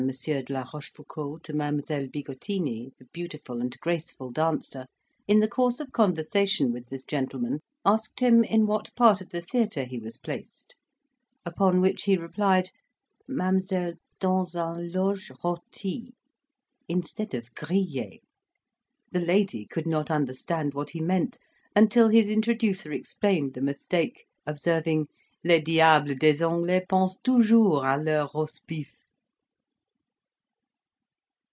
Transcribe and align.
de 0.07 0.43
la 0.49 0.63
Rochefoucauld 0.63 1.43
to 1.43 1.53
Mademoiselle 1.53 2.07
Bigottini, 2.07 2.89
the 2.97 3.05
beautiful 3.13 3.61
and 3.61 3.79
graceful 3.81 4.31
dancer, 4.31 4.87
in 5.27 5.41
the 5.41 5.47
course 5.47 5.79
of 5.79 5.91
conversation 5.91 6.71
with 6.73 6.87
this 6.87 7.05
gentleman, 7.05 7.59
asked 7.85 8.19
him 8.19 8.43
in 8.43 8.65
what 8.65 8.89
part 8.95 9.21
of 9.21 9.29
the 9.29 9.41
theatre 9.41 9.83
he 9.83 9.99
was 9.99 10.17
placed; 10.17 10.75
upon 11.45 11.81
which 11.81 12.05
he 12.05 12.17
replied, 12.17 12.71
"Mademoiselle, 13.27 13.93
dans 14.19 14.55
un 14.55 14.91
loge 14.91 15.29
rotie," 15.43 16.13
instead 16.89 17.35
of 17.35 17.53
"grillee." 17.53 18.21
The 19.11 19.19
lady 19.19 19.67
could 19.67 19.85
not 19.85 20.09
understand 20.09 20.73
what 20.73 20.89
he 20.89 20.99
meant, 20.99 21.37
until 21.75 22.09
his 22.09 22.27
introducer 22.27 22.91
explained 22.91 23.53
the 23.53 23.61
mistake, 23.61 24.25
observing, 24.47 25.09
"Les 25.43 25.61
diables 25.61 26.17
des 26.17 26.43
Anglais 26.43 26.83
pensent 26.89 27.19
toujours 27.23 27.83
a 27.83 27.95
leur 27.97 28.27
Rosbif." 28.31 28.95